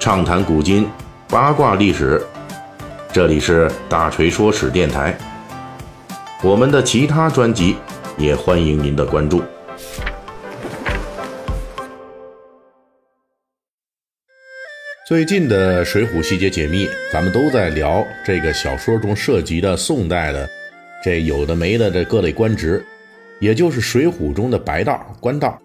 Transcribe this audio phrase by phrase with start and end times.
[0.00, 0.88] 畅谈古今，
[1.28, 2.24] 八卦历史。
[3.12, 5.14] 这里是大锤说史电台。
[6.42, 7.76] 我们的其他专辑
[8.16, 9.42] 也欢迎您的关注。
[15.06, 20.48] 最近的《水浒细节解密》，咱们都在聊这个小说中涉及的宋代的
[21.04, 22.82] 这有的没的这各类官职，
[23.38, 25.60] 也就是《水浒》中的白道官道。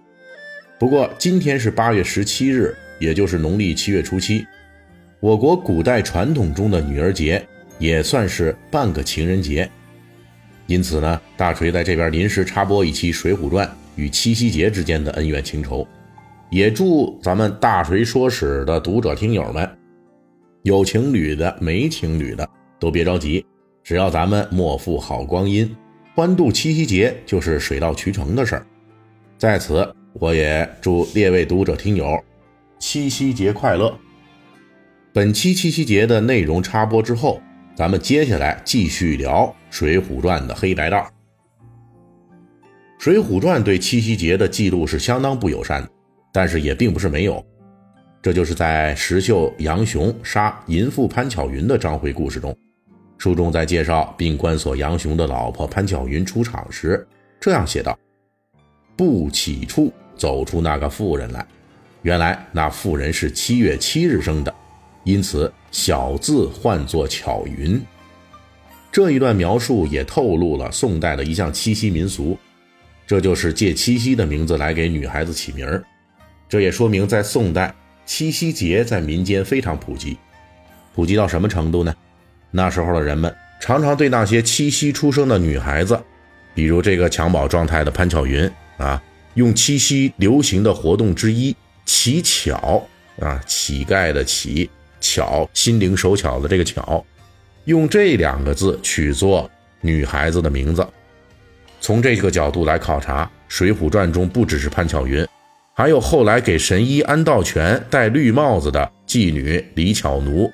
[0.78, 4.46] 不过今天是八月十七日，也就是农历七月初七，
[5.20, 7.46] 我国古代传统中的女儿节
[7.80, 9.70] 也算是半个情人节。
[10.68, 15.88] 因此呢，大锤在这边临时插播一期《水浒传》与七夕节之间的恩怨情仇。
[16.50, 19.70] 也祝咱们大锤说史的读者听友们，
[20.64, 22.48] 有情侣的、没情侣的
[22.80, 23.46] 都别着急，
[23.84, 25.76] 只要咱们莫负好光阴，
[26.16, 28.66] 欢度七夕节就是水到渠成的事儿。
[29.38, 32.18] 在此，我也祝列位读者听友
[32.88, 33.98] 七夕节快乐。
[35.12, 37.42] 本期七夕节的内容插播之后，
[37.76, 41.00] 咱们接下来继续聊《水浒传》的黑白道。
[43.00, 45.90] 《水浒传》对七夕节的记录是相当不友善的。
[46.32, 47.44] 但是也并不是没有，
[48.22, 52.56] 这就是在石秀杨雄杀淫妇潘巧云的章回故事中，
[53.18, 57.04] 书中在介绍并关锁杨雄的老婆潘巧云出场时，
[57.40, 57.98] 这样写道
[58.96, 61.44] ：“不起处走出那个妇人来，
[62.06, 64.54] 原来那妇人是七月七日生的，
[65.06, 67.82] 因此小字唤作巧云。”
[68.94, 72.38] 这一段描述也透露了宋代的一项七夕民俗，
[73.08, 75.84] 这就是借七夕的名字来给女孩子起名儿。
[76.48, 77.74] 这也说明，在宋代，
[78.06, 80.16] 七夕节在民间非常普及。
[80.94, 81.92] 普及到什么程度呢？
[82.52, 86.00] 那时候的人们常常对那些七夕出生的女孩子，
[86.54, 89.02] 比如这个襁褓状态的潘巧云啊，
[89.34, 91.54] 用七夕流行的活动之一
[91.86, 92.88] “乞巧”
[93.22, 94.70] 啊，乞丐的乞，
[95.00, 97.06] 巧，心灵手巧的这个巧，
[97.66, 99.50] 用这两个字取作
[99.82, 100.86] 女孩子的名字。
[101.80, 105.26] 从这个角度来考察，《水浒传》中不只是潘巧云。
[105.78, 110.52] 还有后来给神医安道全戴绿帽子的妓女李巧奴，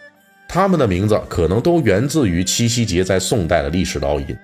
[0.49, 4.35] 他们的名字可能都源自于七夕节在宋代的历史烙印。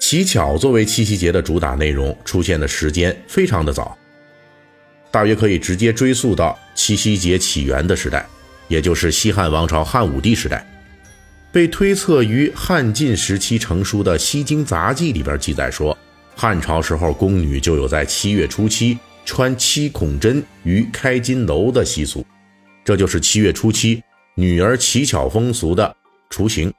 [0.00, 3.96] 乞巧作为七夕节的主打内容，出现的时间非常的早，
[5.12, 8.26] 大约可以直接追溯到七夕节起源的时代，
[8.66, 10.66] 也就是西汉王朝汉武帝时代。
[11.52, 15.96] 被推测于汉晋时期成书的《西京杂记》里边记载说，
[16.34, 18.98] 汉朝时候宫女就有在七月初七。
[19.24, 22.26] 穿七孔针于开金楼的习俗，
[22.84, 24.02] 这就是七月初七
[24.34, 25.96] 女儿乞巧风俗的
[26.28, 26.74] 雏形。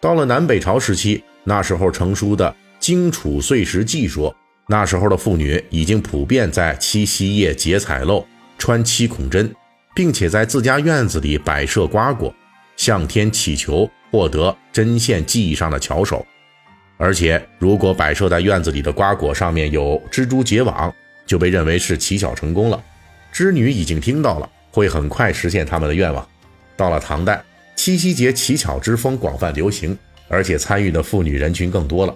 [0.00, 4.34] 到了南北朝时期，那时候成书的《荆楚岁时记》说，
[4.66, 8.26] 那时候的妇女已经普遍在七夕夜结彩漏，
[8.58, 9.54] 穿七孔针，
[9.94, 12.34] 并且在自家院子里摆设瓜果，
[12.76, 16.24] 向天祈求获得针线技艺上的巧手。
[16.96, 20.92] 而且，如果摆设在院子里的瓜果上面有蜘蛛结网。
[21.26, 22.84] 就被认为是乞巧成功了，
[23.32, 26.28] 织女已经听到了，会很快实现他们的愿望。
[26.76, 27.42] 到了唐代，
[27.74, 29.96] 七夕节乞巧之风广泛流行，
[30.28, 32.14] 而且参与的妇女人群更多了。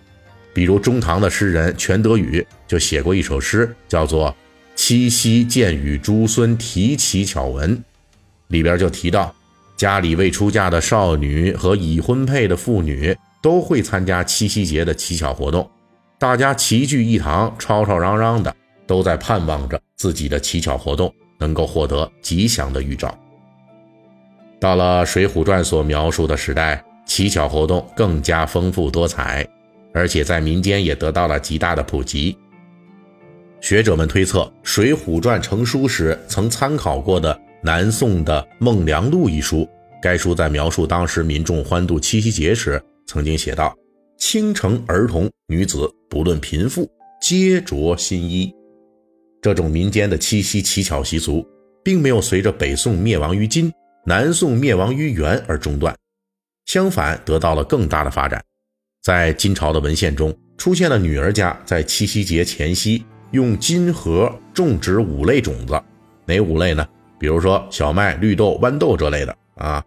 [0.58, 4.28] 比如中唐的诗人全德宇就写过一首诗，叫做
[4.74, 7.76] 《七夕见与诸孙提乞巧文》，
[8.48, 9.32] 里边就提到，
[9.76, 15.70] 家里未出嫁的少女和已婚配的妇女都会参加七夕节的乞巧活动，
[16.18, 18.52] 大家齐聚一堂，吵吵嚷嚷的。
[18.84, 23.16] 都在盼望着自己的乞巧活动能够获得吉祥的预兆。
[24.58, 29.46] 到了《水浒传》所描述的时代，乞巧活动更加丰富多彩，
[29.92, 32.36] 而且在民间也得到了极大的普及。
[33.60, 39.68] 学者们推测，《水浒传》成书时曾参考过的南宋的《孟良录》一书，
[40.00, 43.74] 该书在描述当时民众欢度七夕节时，曾经写道
[44.16, 46.88] ：“青城儿童女子，不论贫富，
[47.20, 48.54] 皆着新衣。”
[49.42, 51.44] 这种民间的七夕乞巧习俗，
[51.82, 53.72] 并没有随着北宋灭亡于金、
[54.04, 55.96] 南宋灭亡于元而中断，
[56.66, 58.40] 相反得到了更大的发展。
[59.08, 65.80] 在金朝的文献中，出现了女儿家在七夕节前夕用金盒种植五类种子，
[66.26, 66.86] 哪五类呢？
[67.18, 69.82] 比如说小麦、绿豆、豌豆这类的啊。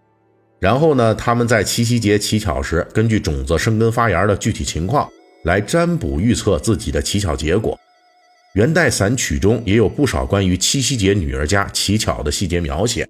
[0.60, 5.08] 然后呢，他们在七夕节乞巧时，根据种子生根发芽的具体情况
[5.44, 7.80] 来占卜预测自己的乞巧结果。
[8.56, 13.08] 元代散曲中也有不少关于七夕节女儿家乞巧的细节描写，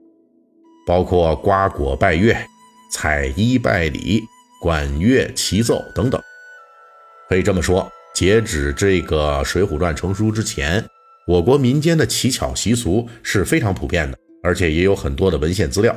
[0.86, 2.36] 包括瓜果拜月、
[2.92, 4.22] 彩衣拜礼、
[4.62, 6.22] 管乐齐奏等等。
[7.28, 10.86] 可以这么说，截止这个《水浒传》成书之前，
[11.26, 15.96] 我国民间的乞巧习俗是非常普遍的，而且也有很多的文献资料。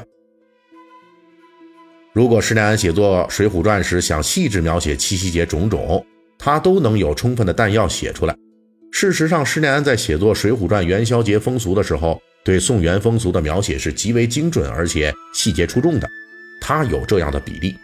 [2.14, 6.06] 如果施耐庵写作《水浒传》时想细致描写七夕节种种，
[6.38, 8.36] 他都能有充分的弹药写出来。
[8.92, 16.08] 事实上，施耐庵在写作《水浒传》元宵节风俗的时候，对宋元风俗的描写是极为精准而且细节出众的，
[16.60, 17.74] 他有这样的比例。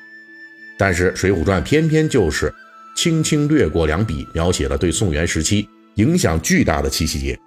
[0.81, 2.51] 但是《水浒传》偏偏就是
[2.97, 7.39] 轻轻略过两笔，描写了对宋元时期影响巨大的七夕节，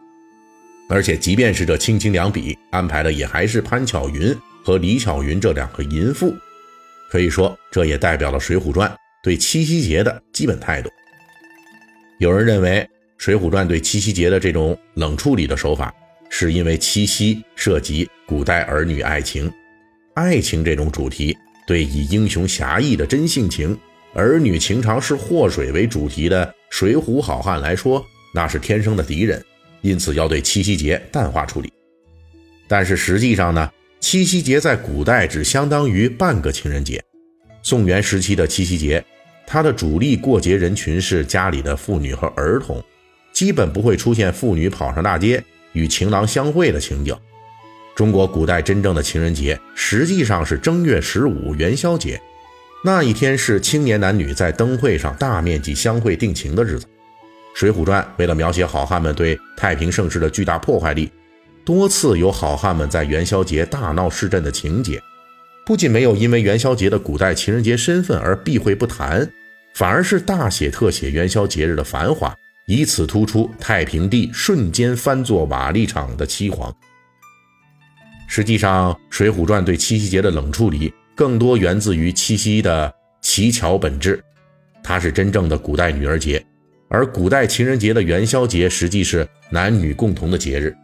[0.88, 6.32] 而且即便是这轻轻两笔，安排的也还是潘巧云和李巧云这两个淫妇。
[7.10, 8.88] 可以说，这也代表了《水浒传》
[9.24, 10.92] 对七夕节的基本态度。
[12.20, 12.82] 有人认为，
[13.18, 15.92] 《水浒传》对七夕节的这种冷处理的手法，
[16.30, 19.52] 是因为七夕涉及古代儿女爱情，
[20.14, 23.78] 爱情这种主题对以英雄侠义的真性情、
[24.14, 29.44] 儿女情长是祸水为主题的水浒好汉来说，那是天生的敌人，
[29.82, 31.72] 因此要对七夕节淡化处理。
[32.68, 33.70] 但是实际上呢？
[34.00, 37.02] 七夕节在古代只相当于半个情人节。
[37.62, 39.02] 宋元时期的七夕节，
[39.48, 42.84] 它的主力过节人群是家里的妇女和儿童，
[43.32, 47.16] 基本不会出现妇女跑上大街与情郎相会的情景。
[47.96, 52.20] 中国古代真正的情人节实际上是正月十五元宵节，
[52.84, 56.86] 那一天是青年男女在灯会上大面积相会定情的日子。
[57.54, 61.10] 《水浒传》为了描写好汉们对太平盛世的巨大破坏力。
[61.64, 65.00] 多次有好汉们在元宵节大闹市镇的情节，
[65.66, 69.30] 不仅没有因为元宵节的古代情人节身份而避讳不谈，
[69.76, 72.36] 反而是大写特写元宵节日的繁华，
[72.66, 76.74] 以此突出太平地瞬间翻作瓦砾场的凄惶。
[78.36, 82.92] 实际上，《水浒传》对七夕节的冷处理，更多源自于七夕的
[83.22, 84.20] 乞巧本质，
[84.84, 86.44] 它是真正的古代女儿节，
[86.90, 90.76] 而古代情人节的元宵节实际是男女共同的节日。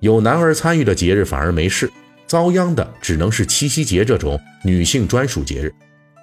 [0.00, 1.92] 有男儿参与的节日反而没事，
[2.26, 5.66] 遭殃的只能是七夕节这种女性专属节日。《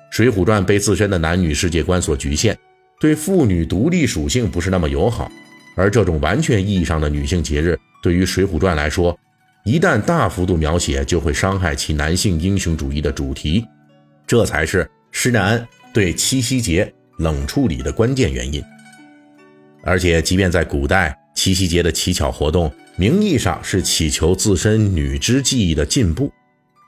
[0.09, 2.57] 水浒传》被自身的男女世界观所局限，
[2.99, 5.31] 对妇女独立属性不是那么友好。
[5.75, 9.15] 而这种完全意义上的女性节日，对于《水浒传》来说，
[9.63, 13.65] 一旦大幅度描写，就会伤害其男性英雄主义的主题。
[14.25, 18.63] 这才是施耐庵对七夕节冷处理的关键原因。
[19.83, 22.71] 而且，即便在古代，七夕节的乞巧活动。
[22.97, 26.31] 名义上是祈求自身女之技艺的进步，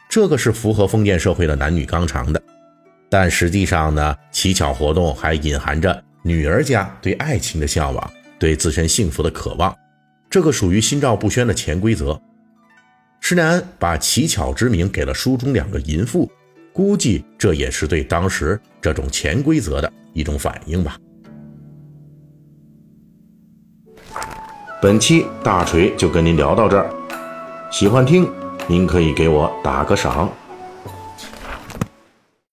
[0.09, 2.39] 这个是符合封建社会的男女纲常的。
[3.09, 9.75] 但实际上呢，乞巧活动还隐含着女儿家对爱情的向往，对自身幸福的渴望，
[10.29, 12.21] 这个属于心照不宣的潜规则。
[13.25, 16.29] 施耐庵把乞巧之名给了书中两个淫妇，
[16.73, 20.97] 估计这也是对当时这种潜规则的一种反应吧。
[24.81, 26.93] 本期大锤就跟您聊到这儿，
[27.71, 28.29] 喜欢听
[28.67, 30.29] 您可以给我打个赏。